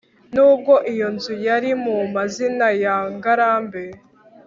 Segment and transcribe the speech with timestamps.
[0.33, 3.83] nubwo iyo nzu yari mu mazina ya ngarambe